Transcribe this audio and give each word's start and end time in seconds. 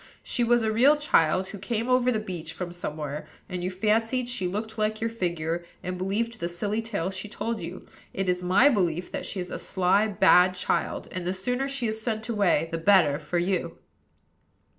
She 0.23 0.43
was 0.43 0.63
a 0.63 0.71
real 0.71 0.95
child, 0.97 1.49
who 1.49 1.59
came 1.59 1.87
over 1.87 2.11
the 2.11 2.17
beach 2.17 2.53
from 2.53 2.71
somewhere; 2.73 3.27
and 3.47 3.63
you 3.63 3.69
fancied 3.69 4.27
she 4.27 4.47
looked 4.47 4.75
like 4.79 4.99
your 4.99 5.11
figure, 5.11 5.63
and 5.83 5.95
believed 5.99 6.39
the 6.39 6.49
silly 6.49 6.81
tale 6.81 7.11
she 7.11 7.27
told 7.29 7.59
you. 7.59 7.85
It 8.11 8.27
is 8.27 8.41
my 8.41 8.67
belief 8.67 9.11
that 9.11 9.27
she 9.27 9.39
is 9.39 9.51
a 9.51 9.59
sly, 9.59 10.07
bad 10.07 10.55
child; 10.55 11.07
and 11.11 11.27
the 11.27 11.35
sooner 11.35 11.67
she 11.67 11.85
is 11.87 12.01
sent 12.01 12.27
away 12.29 12.67
the 12.71 12.79
better 12.79 13.19
for 13.19 13.37
you." 13.37 13.77